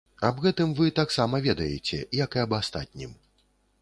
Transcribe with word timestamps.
Аб 0.27 0.39
гэтым 0.45 0.71
вы 0.79 0.87
таксама 0.99 1.41
ведаеце, 1.47 1.99
як 2.23 2.31
і 2.39 2.43
аб 2.45 2.57
астатнім. 2.63 3.13